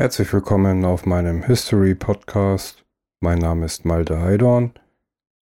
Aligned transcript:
Herzlich 0.00 0.32
willkommen 0.32 0.86
auf 0.86 1.04
meinem 1.04 1.42
History 1.42 1.94
Podcast. 1.94 2.86
Mein 3.20 3.38
Name 3.38 3.66
ist 3.66 3.84
Malte 3.84 4.18
Heidorn 4.18 4.72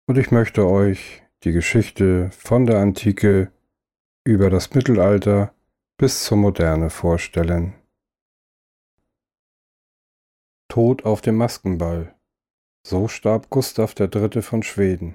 und 0.08 0.18
ich 0.18 0.32
möchte 0.32 0.66
euch 0.66 1.22
die 1.44 1.52
Geschichte 1.52 2.32
von 2.32 2.66
der 2.66 2.80
Antike 2.80 3.52
über 4.24 4.50
das 4.50 4.74
Mittelalter 4.74 5.54
bis 5.98 6.24
zur 6.24 6.38
Moderne 6.38 6.90
vorstellen. 6.90 7.76
Tod 10.68 11.06
auf 11.06 11.22
dem 11.22 11.36
Maskenball. 11.36 12.16
So 12.82 13.08
starb 13.08 13.52
Gustav 13.52 13.94
III. 14.00 14.42
von 14.42 14.64
Schweden. 14.64 15.14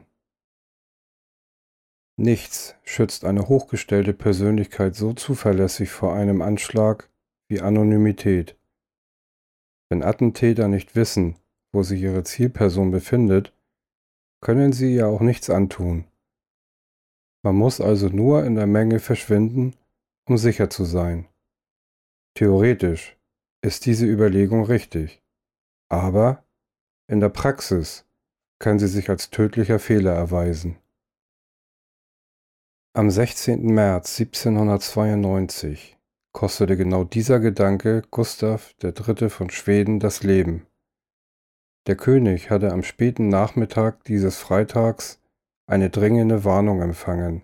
Nichts 2.16 2.76
schützt 2.84 3.24
eine 3.24 3.48
hochgestellte 3.48 4.12
Persönlichkeit 4.12 4.94
so 4.94 5.12
zuverlässig 5.12 5.90
vor 5.90 6.14
einem 6.14 6.40
Anschlag 6.40 7.10
wie 7.48 7.60
Anonymität. 7.60 8.56
Wenn 9.94 10.02
Attentäter 10.02 10.66
nicht 10.66 10.96
wissen, 10.96 11.36
wo 11.70 11.84
sich 11.84 12.02
ihre 12.02 12.24
Zielperson 12.24 12.90
befindet, 12.90 13.52
können 14.40 14.72
sie 14.72 14.92
ihr 14.92 15.06
auch 15.06 15.20
nichts 15.20 15.50
antun. 15.50 16.04
Man 17.44 17.54
muss 17.54 17.80
also 17.80 18.08
nur 18.08 18.44
in 18.44 18.56
der 18.56 18.66
Menge 18.66 18.98
verschwinden, 18.98 19.76
um 20.24 20.36
sicher 20.36 20.68
zu 20.68 20.84
sein. 20.84 21.28
Theoretisch 22.34 23.16
ist 23.62 23.86
diese 23.86 24.04
Überlegung 24.04 24.64
richtig, 24.64 25.22
aber 25.88 26.42
in 27.06 27.20
der 27.20 27.28
Praxis 27.28 28.04
kann 28.58 28.80
sie 28.80 28.88
sich 28.88 29.10
als 29.10 29.30
tödlicher 29.30 29.78
Fehler 29.78 30.14
erweisen. 30.14 30.76
Am 32.94 33.12
16. 33.12 33.64
März 33.72 34.18
1792 34.18 35.96
kostete 36.34 36.76
genau 36.76 37.04
dieser 37.04 37.38
Gedanke 37.38 38.02
Gustav 38.10 38.74
III. 38.82 39.30
von 39.30 39.50
Schweden 39.50 40.00
das 40.00 40.24
Leben. 40.24 40.66
Der 41.86 41.96
König 41.96 42.50
hatte 42.50 42.72
am 42.72 42.82
späten 42.82 43.28
Nachmittag 43.28 44.02
dieses 44.04 44.38
Freitags 44.38 45.22
eine 45.66 45.90
dringende 45.90 46.44
Warnung 46.44 46.82
empfangen. 46.82 47.42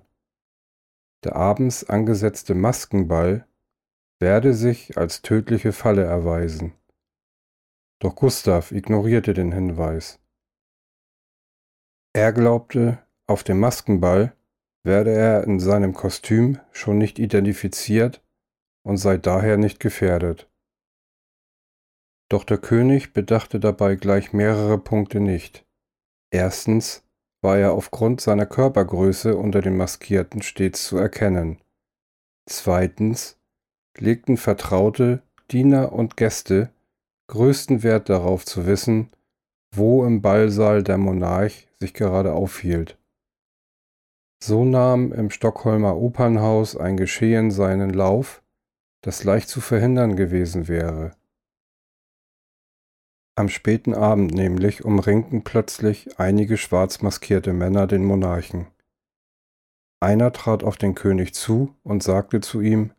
Der 1.23 1.37
abends 1.37 1.89
angesetzte 1.89 2.55
Maskenball 2.55 3.47
werde 4.19 4.55
sich 4.55 4.99
als 4.99 5.23
tödliche 5.23 5.73
Falle 5.73 6.03
erweisen. 6.03 6.75
Doch 8.01 8.17
Gustav 8.17 8.73
ignorierte 8.73 9.35
den 9.35 9.53
Hinweis. 9.53 10.19
Er 12.13 12.33
glaubte, 12.33 12.99
auf 13.29 13.45
dem 13.45 13.61
Maskenball 13.61 14.35
werde 14.83 15.13
er 15.13 15.45
in 15.45 15.61
seinem 15.61 15.95
Kostüm 15.95 16.59
schon 16.73 16.99
nicht 16.99 17.21
identifiziert 17.21 18.21
und 18.83 18.97
sei 18.97 19.17
daher 19.17 19.57
nicht 19.57 19.81
gefährdet. 19.81 20.49
Doch 22.31 22.45
der 22.45 22.59
König 22.59 23.13
bedachte 23.13 23.59
dabei 23.59 23.97
gleich 23.97 24.33
mehrere 24.33 24.79
Punkte 24.79 25.21
nicht. 25.21 25.67
Erstens 26.33 27.03
war 27.43 27.59
er 27.59 27.73
aufgrund 27.73 28.21
seiner 28.21 28.47
Körpergröße 28.47 29.37
unter 29.37 29.63
den 29.63 29.77
Maskierten 29.77 30.43
stets 30.43 30.87
zu 30.87 30.97
erkennen. 30.97 31.59
Zweitens 32.49 33.39
legten 33.99 34.37
Vertraute, 34.37 35.23
Diener 35.51 35.93
und 35.93 36.17
Gäste 36.17 36.71
größten 37.31 37.83
Wert 37.83 38.09
darauf 38.09 38.45
zu 38.45 38.67
wissen, 38.67 39.09
wo 39.75 40.05
im 40.05 40.21
Ballsaal 40.21 40.83
der 40.83 40.99
Monarch 40.99 41.69
sich 41.79 41.95
gerade 41.95 42.33
aufhielt. 42.33 42.99
So 44.43 44.65
nahm 44.65 45.13
im 45.13 45.31
Stockholmer 45.31 45.97
Opernhaus 45.97 46.77
ein 46.77 46.97
Geschehen 46.97 47.51
seinen 47.51 47.91
Lauf, 47.91 48.43
das 49.03 49.25
leicht 49.25 49.49
zu 49.49 49.61
verhindern 49.61 50.17
gewesen 50.17 50.69
wäre. 50.69 51.13
Am 53.37 53.49
späten 53.49 53.95
Abend 53.95 54.35
nämlich 54.35 54.85
umringten 54.85 55.45
plötzlich 55.45 56.19
einige 56.19 56.59
schwarz 56.59 57.01
maskierte 57.01 57.53
Männer 57.53 57.87
den 57.87 58.05
Monarchen. 58.05 58.67
Einer 60.01 60.33
trat 60.33 60.63
auf 60.63 60.77
den 60.77 60.95
König 60.95 61.35
zu 61.35 61.75
und 61.83 62.03
sagte 62.03 62.41
zu 62.41 62.61
ihm 62.61 62.93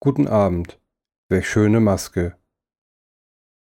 Guten 0.00 0.26
Abend, 0.26 0.80
welch 1.28 1.48
schöne 1.48 1.80
Maske. 1.80 2.36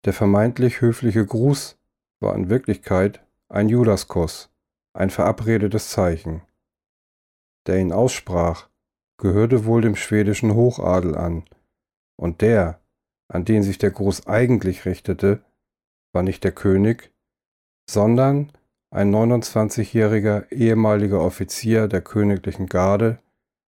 Der 0.04 0.12
vermeintlich 0.12 0.80
höfliche 0.80 1.24
Gruß 1.24 1.78
war 2.20 2.34
in 2.34 2.48
Wirklichkeit 2.48 3.24
ein 3.48 3.68
Judaskuss, 3.68 4.50
ein 4.94 5.10
verabredetes 5.10 5.90
Zeichen. 5.90 6.42
Der 7.66 7.78
ihn 7.78 7.92
aussprach, 7.92 8.68
gehörte 9.18 9.64
wohl 9.64 9.82
dem 9.82 9.94
schwedischen 9.94 10.54
Hochadel 10.54 11.14
an, 11.14 11.44
und 12.16 12.40
der, 12.40 12.80
an 13.28 13.44
den 13.44 13.62
sich 13.62 13.78
der 13.78 13.90
Gruß 13.90 14.26
eigentlich 14.26 14.84
richtete, 14.84 15.44
war 16.12 16.22
nicht 16.22 16.44
der 16.44 16.52
König, 16.52 17.12
sondern 17.88 18.52
ein 18.90 19.14
29-jähriger 19.14 20.52
ehemaliger 20.52 21.20
Offizier 21.20 21.88
der 21.88 22.02
königlichen 22.02 22.66
Garde 22.66 23.18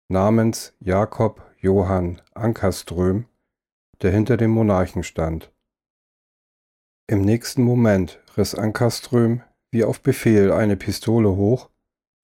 namens 0.08 0.74
Jakob 0.80 1.48
Johann 1.60 2.20
Ankerström, 2.34 3.26
der 4.02 4.10
hinter 4.10 4.36
dem 4.36 4.50
Monarchen 4.50 5.04
stand. 5.04 5.52
Im 7.06 7.22
nächsten 7.22 7.62
Moment 7.62 8.20
riss 8.36 8.54
Ankerström 8.54 9.42
wie 9.70 9.84
auf 9.84 10.02
Befehl 10.02 10.50
eine 10.50 10.76
Pistole 10.76 11.36
hoch, 11.36 11.70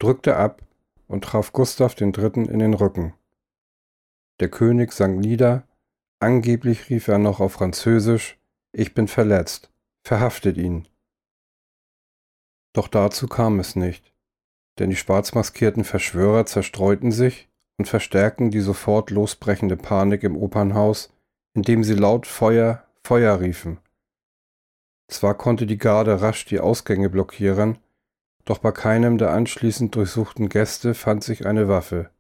drückte 0.01 0.37
ab 0.37 0.63
und 1.07 1.25
traf 1.25 1.53
Gustav 1.53 1.99
III. 2.01 2.49
in 2.49 2.59
den 2.59 2.75
Rücken. 2.75 3.15
Der 4.41 4.49
König 4.49 4.93
sank 4.93 5.19
nieder 5.19 5.68
Angeblich 6.21 6.91
rief 6.91 7.07
er 7.07 7.19
noch 7.19 7.39
auf 7.39 7.53
Französisch 7.53 8.39
Ich 8.73 8.93
bin 8.93 9.07
verletzt, 9.07 9.71
verhaftet 10.03 10.57
ihn. 10.57 10.89
Doch 12.73 12.89
dazu 12.89 13.29
kam 13.29 13.61
es 13.61 13.77
nicht, 13.77 14.13
denn 14.79 14.91
die 14.91 14.97
schwarzmaskierten 14.97 15.85
Verschwörer 15.85 16.45
zerstreuten 16.47 17.13
sich 17.13 17.49
und 17.79 17.87
verstärkten 17.87 18.51
die 18.51 18.61
sofort 18.61 19.11
losbrechende 19.11 19.77
Panik 19.77 20.25
im 20.25 20.37
Opernhaus, 20.37 21.13
indem 21.55 21.85
sie 21.85 21.95
laut 21.95 22.27
Feuer, 22.27 22.85
Feuer 23.05 23.41
riefen. 23.41 23.79
Zwar 25.09 25.35
konnte 25.35 25.67
die 25.67 25.79
Garde 25.79 26.21
rasch 26.21 26.45
die 26.45 26.61
Ausgänge 26.61 27.09
blockieren, 27.09 27.79
doch 28.45 28.59
bei 28.59 28.73
keinem 28.73 29.19
der 29.19 29.31
anschließend 29.31 29.95
durchsuchten 29.95 30.49
Gäste 30.49 30.95
fand 30.95 31.23
sich 31.23 31.47
eine 31.47 31.69
Waffe. 31.69 32.11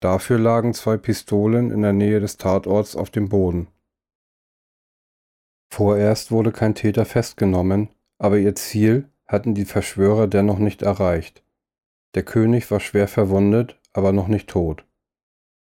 Dafür 0.00 0.38
lagen 0.38 0.74
zwei 0.74 0.96
Pistolen 0.96 1.70
in 1.70 1.82
der 1.82 1.92
Nähe 1.92 2.20
des 2.20 2.36
Tatorts 2.36 2.96
auf 2.96 3.10
dem 3.10 3.28
Boden. 3.28 3.68
Vorerst 5.72 6.30
wurde 6.30 6.52
kein 6.52 6.74
Täter 6.74 7.04
festgenommen, 7.04 7.88
aber 8.18 8.38
ihr 8.38 8.54
Ziel 8.54 9.08
hatten 9.26 9.54
die 9.54 9.64
Verschwörer 9.64 10.26
dennoch 10.26 10.58
nicht 10.58 10.82
erreicht. 10.82 11.42
Der 12.14 12.22
König 12.22 12.70
war 12.70 12.80
schwer 12.80 13.08
verwundet, 13.08 13.78
aber 13.92 14.12
noch 14.12 14.28
nicht 14.28 14.48
tot. 14.48 14.84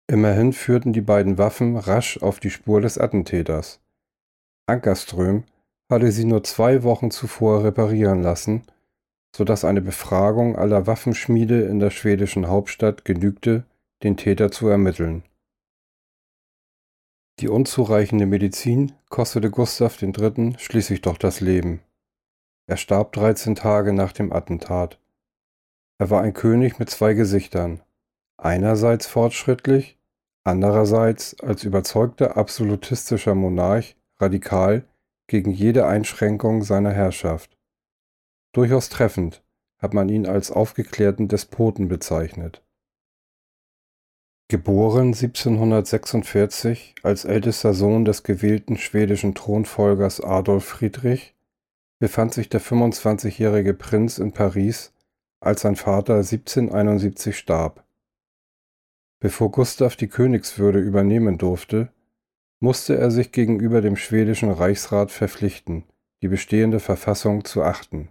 Immerhin 0.09 0.53
führten 0.53 0.93
die 0.93 1.01
beiden 1.01 1.39
Waffen 1.39 1.77
rasch 1.77 2.23
auf 2.23 2.41
die 2.41 2.51
Spur 2.51 2.81
des 2.81 2.99
Attentäters. 2.99 3.81
Ankerström 4.67 5.45
hatte 5.91 6.11
sie 6.11 6.25
nur 6.25 6.43
zwei 6.45 6.83
Wochen 6.83 7.11
zuvor 7.11 7.65
reparieren 7.65 8.23
lassen, 8.23 8.65
so 9.35 9.45
dass 9.45 9.65
eine 9.65 9.81
Befragung 9.81 10.57
aller 10.57 10.87
Waffenschmiede 10.87 11.63
in 11.63 11.79
der 11.79 11.91
schwedischen 11.91 12.49
Hauptstadt 12.49 13.05
genügte, 13.05 13.65
den 14.03 14.17
Täter 14.17 14.51
zu 14.51 14.69
ermitteln. 14.69 15.23
Die 17.41 17.49
unzureichende 17.49 18.27
Medizin 18.27 18.93
kostete 19.11 19.51
Gustav 19.51 20.01
III. 20.01 20.55
schließlich 20.59 21.03
doch 21.03 21.19
das 21.19 21.41
Leben. 21.41 21.81
Er 22.67 22.77
starb 22.77 23.13
13 23.13 23.55
Tage 23.55 23.93
nach 23.93 24.13
dem 24.13 24.33
Attentat. 24.33 24.99
Er 25.99 26.11
war 26.11 26.23
ein 26.23 26.35
König 26.35 26.79
mit 26.79 26.91
zwei 26.91 27.15
Gesichtern, 27.15 27.83
einerseits 28.37 29.07
fortschrittlich, 29.07 29.99
andererseits 30.45 31.39
als 31.41 31.65
überzeugter 31.65 32.37
absolutistischer 32.37 33.35
Monarch 33.35 33.97
radikal 34.19 34.85
gegen 35.27 35.51
jede 35.51 35.87
Einschränkung 35.87 36.63
seiner 36.63 36.93
Herrschaft. 36.93 37.59
Durchaus 38.53 38.89
treffend 38.89 39.43
hat 39.79 39.93
man 39.93 40.09
ihn 40.09 40.27
als 40.27 40.51
aufgeklärten 40.51 41.29
Despoten 41.29 41.89
bezeichnet. 41.89 42.66
Geboren 44.49 45.09
1746 45.09 46.95
als 47.03 47.25
ältester 47.25 47.75
Sohn 47.75 48.05
des 48.05 48.23
gewählten 48.23 48.77
schwedischen 48.77 49.35
Thronfolgers 49.35 50.21
Adolf 50.21 50.65
Friedrich, 50.65 51.35
befand 51.99 52.33
sich 52.33 52.49
der 52.49 52.61
25-jährige 52.61 53.75
Prinz 53.75 54.19
in 54.19 54.31
Paris, 54.31 54.93
als 55.41 55.63
sein 55.63 55.75
Vater 55.75 56.19
1771 56.19 57.37
starb. 57.37 57.85
Bevor 59.19 59.51
Gustav 59.51 59.97
die 59.97 60.07
Königswürde 60.07 60.79
übernehmen 60.79 61.39
durfte, 61.39 61.93
musste 62.61 62.97
er 62.97 63.11
sich 63.11 63.33
gegenüber 63.33 63.81
dem 63.81 63.97
schwedischen 63.97 64.53
Reichsrat 64.53 65.11
verpflichten, 65.11 65.85
die 66.23 66.29
bestehende 66.29 66.79
Verfassung 66.79 67.45
zu 67.45 67.65
achten. 67.65 68.11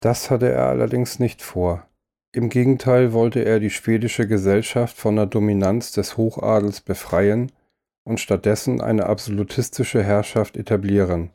Das 0.00 0.30
hatte 0.30 0.50
er 0.50 0.66
allerdings 0.66 1.18
nicht 1.18 1.40
vor. 1.40 1.89
Im 2.32 2.48
Gegenteil 2.48 3.12
wollte 3.12 3.44
er 3.44 3.58
die 3.58 3.70
schwedische 3.70 4.28
Gesellschaft 4.28 4.96
von 4.96 5.16
der 5.16 5.26
Dominanz 5.26 5.90
des 5.90 6.16
Hochadels 6.16 6.80
befreien 6.80 7.50
und 8.04 8.20
stattdessen 8.20 8.80
eine 8.80 9.06
absolutistische 9.06 10.02
Herrschaft 10.04 10.56
etablieren. 10.56 11.30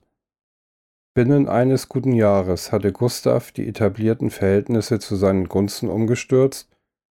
Binnen 1.14 1.50
eines 1.50 1.90
guten 1.90 2.14
Jahres 2.14 2.72
hatte 2.72 2.94
Gustav 2.94 3.52
die 3.52 3.68
etablierten 3.68 4.30
Verhältnisse 4.30 5.00
zu 5.00 5.18
seinen 5.18 5.50
Gunsten 5.50 5.90
umgestürzt 5.90 6.70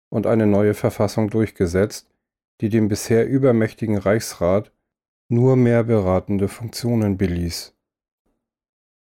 und 0.09 0.27
eine 0.27 0.45
neue 0.45 0.73
Verfassung 0.73 1.29
durchgesetzt, 1.29 2.09
die 2.59 2.69
dem 2.69 2.89
bisher 2.89 3.27
übermächtigen 3.27 3.97
Reichsrat 3.97 4.73
nur 5.29 5.55
mehr 5.55 5.83
beratende 5.83 6.49
Funktionen 6.49 7.17
beließ. 7.17 7.75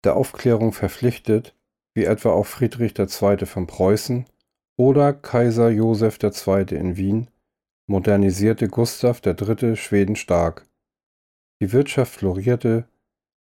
Der 0.02 0.16
Aufklärung 0.16 0.72
verpflichtet, 0.72 1.54
wie 1.94 2.04
etwa 2.04 2.30
auch 2.30 2.46
Friedrich 2.46 2.98
II. 2.98 3.46
von 3.46 3.66
Preußen 3.66 4.26
oder 4.76 5.12
Kaiser 5.12 5.70
Joseph 5.70 6.18
II. 6.22 6.66
in 6.70 6.96
Wien, 6.96 7.28
modernisierte 7.86 8.68
Gustav 8.68 9.20
III. 9.24 9.76
Schweden 9.76 10.16
stark. 10.16 10.66
Die 11.60 11.72
Wirtschaft 11.72 12.14
florierte, 12.14 12.88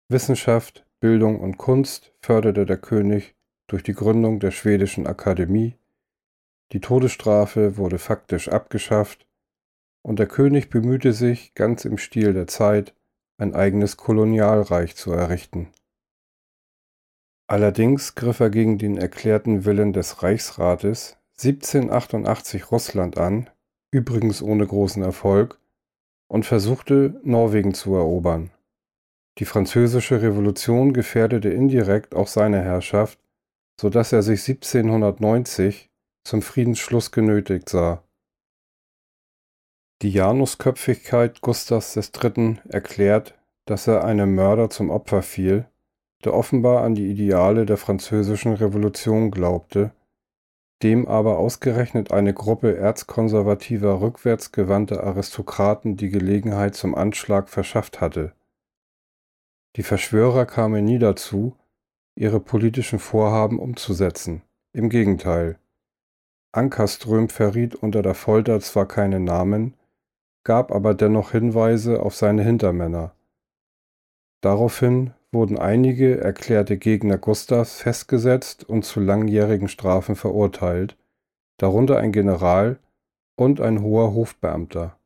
Wissenschaft, 0.09 0.85
Bildung 0.99 1.39
und 1.39 1.57
Kunst 1.57 2.13
förderte 2.21 2.65
der 2.65 2.77
König 2.77 3.35
durch 3.67 3.83
die 3.83 3.93
Gründung 3.93 4.39
der 4.39 4.51
Schwedischen 4.51 5.05
Akademie, 5.05 5.75
die 6.71 6.81
Todesstrafe 6.81 7.77
wurde 7.77 7.97
faktisch 7.97 8.47
abgeschafft 8.47 9.27
und 10.03 10.19
der 10.19 10.27
König 10.27 10.69
bemühte 10.69 11.13
sich, 11.13 11.55
ganz 11.55 11.83
im 11.85 11.97
Stil 11.97 12.33
der 12.33 12.47
Zeit, 12.47 12.93
ein 13.37 13.55
eigenes 13.55 13.97
Kolonialreich 13.97 14.95
zu 14.95 15.11
errichten. 15.11 15.69
Allerdings 17.47 18.13
griff 18.13 18.39
er 18.39 18.51
gegen 18.51 18.77
den 18.77 18.97
erklärten 18.97 19.65
Willen 19.65 19.93
des 19.93 20.21
Reichsrates 20.21 21.17
1788 21.39 22.71
Russland 22.71 23.17
an 23.17 23.49
übrigens 23.91 24.41
ohne 24.41 24.65
großen 24.65 25.03
Erfolg, 25.03 25.59
und 26.27 26.45
versuchte, 26.45 27.19
Norwegen 27.23 27.73
zu 27.73 27.95
erobern. 27.95 28.51
Die 29.39 29.45
Französische 29.45 30.21
Revolution 30.21 30.93
gefährdete 30.93 31.49
indirekt 31.49 32.13
auch 32.13 32.27
seine 32.27 32.61
Herrschaft, 32.61 33.19
so 33.81 33.89
dass 33.89 34.11
er 34.11 34.21
sich 34.21 34.47
1790 34.47 35.89
zum 36.23 36.41
Friedensschluss 36.43 37.11
genötigt 37.11 37.69
sah. 37.69 38.03
Die 40.03 40.11
Janusköpfigkeit 40.11 41.41
Gustavs 41.41 41.95
III. 41.95 42.59
erklärt, 42.69 43.33
dass 43.65 43.87
er 43.87 44.03
einem 44.03 44.35
Mörder 44.35 44.69
zum 44.69 44.91
Opfer 44.91 45.23
fiel, 45.23 45.65
der 46.23 46.33
offenbar 46.35 46.83
an 46.83 46.93
die 46.93 47.09
Ideale 47.09 47.65
der 47.65 47.77
Französischen 47.77 48.53
Revolution 48.53 49.31
glaubte 49.31 49.93
dem 50.83 51.07
aber 51.07 51.37
ausgerechnet 51.37 52.11
eine 52.11 52.33
Gruppe 52.33 52.77
erzkonservativer 52.77 54.01
rückwärtsgewandter 54.01 55.03
Aristokraten 55.03 55.97
die 55.97 56.09
Gelegenheit 56.09 56.75
zum 56.75 56.95
Anschlag 56.95 57.49
verschafft 57.49 57.99
hatte. 57.99 58.33
Die 59.75 59.83
Verschwörer 59.83 60.45
kamen 60.45 60.85
nie 60.85 60.99
dazu, 60.99 61.55
ihre 62.15 62.39
politischen 62.39 62.99
Vorhaben 62.99 63.59
umzusetzen. 63.59 64.41
Im 64.71 64.89
Gegenteil. 64.89 65.57
Ankerström 66.51 67.29
verriet 67.29 67.75
unter 67.75 68.01
der 68.01 68.15
Folter 68.15 68.59
zwar 68.59 68.87
keine 68.87 69.19
Namen, 69.19 69.75
gab 70.43 70.71
aber 70.71 70.93
dennoch 70.93 71.31
Hinweise 71.31 72.01
auf 72.01 72.15
seine 72.15 72.43
Hintermänner. 72.43 73.13
Daraufhin 74.41 75.13
wurden 75.31 75.57
einige 75.57 76.19
erklärte 76.19 76.77
Gegner 76.77 77.17
Gustavs 77.17 77.81
festgesetzt 77.81 78.67
und 78.67 78.83
zu 78.83 78.99
langjährigen 78.99 79.67
Strafen 79.67 80.15
verurteilt, 80.15 80.97
darunter 81.57 81.97
ein 81.97 82.11
General 82.11 82.79
und 83.35 83.61
ein 83.61 83.81
hoher 83.81 84.13
Hofbeamter. 84.13 84.97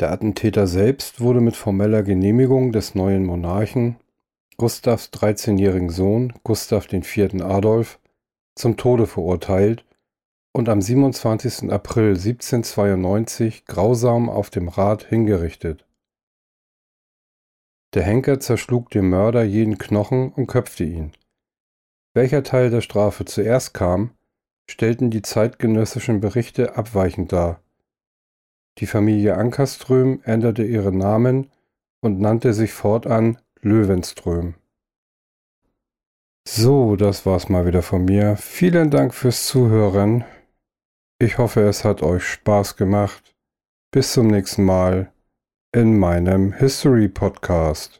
Der 0.00 0.10
Attentäter 0.10 0.66
selbst 0.66 1.20
wurde 1.20 1.40
mit 1.40 1.56
formeller 1.56 2.02
Genehmigung 2.02 2.72
des 2.72 2.94
neuen 2.94 3.24
Monarchen, 3.24 3.96
Gustavs 4.56 5.10
13-jährigen 5.12 5.90
Sohn 5.90 6.32
Gustav 6.42 6.92
IV. 6.92 7.42
Adolf, 7.42 7.98
zum 8.54 8.76
Tode 8.76 9.06
verurteilt 9.06 9.84
und 10.52 10.68
am 10.68 10.82
27. 10.82 11.70
April 11.70 12.10
1792 12.10 13.64
grausam 13.66 14.28
auf 14.28 14.50
dem 14.50 14.68
Rad 14.68 15.04
hingerichtet. 15.04 15.86
Der 17.94 18.04
Henker 18.04 18.38
zerschlug 18.38 18.90
dem 18.90 19.10
Mörder 19.10 19.42
jeden 19.42 19.78
Knochen 19.78 20.32
und 20.32 20.46
köpfte 20.46 20.84
ihn. 20.84 21.12
Welcher 22.14 22.42
Teil 22.42 22.70
der 22.70 22.80
Strafe 22.80 23.24
zuerst 23.24 23.74
kam, 23.74 24.12
stellten 24.70 25.10
die 25.10 25.22
zeitgenössischen 25.22 26.20
Berichte 26.20 26.76
abweichend 26.76 27.32
dar. 27.32 27.60
Die 28.78 28.86
Familie 28.86 29.36
Ankerström 29.36 30.20
änderte 30.24 30.64
ihren 30.64 30.98
Namen 30.98 31.50
und 32.00 32.20
nannte 32.20 32.54
sich 32.54 32.72
fortan 32.72 33.38
Löwenström. 33.60 34.54
So, 36.48 36.96
das 36.96 37.26
war's 37.26 37.48
mal 37.48 37.66
wieder 37.66 37.82
von 37.82 38.04
mir. 38.04 38.36
Vielen 38.36 38.90
Dank 38.90 39.14
fürs 39.14 39.46
Zuhören. 39.46 40.24
Ich 41.18 41.38
hoffe, 41.38 41.60
es 41.62 41.84
hat 41.84 42.02
euch 42.02 42.24
Spaß 42.24 42.76
gemacht. 42.76 43.36
Bis 43.90 44.12
zum 44.12 44.28
nächsten 44.28 44.64
Mal 44.64 45.12
in 45.72 45.98
meinem 45.98 46.52
History 46.52 47.08
Podcast. 47.08 47.99